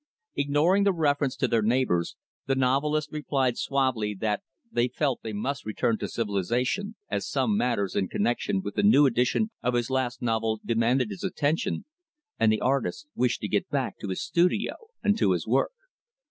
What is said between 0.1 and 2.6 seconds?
Ignoring the reference to their neighbors, the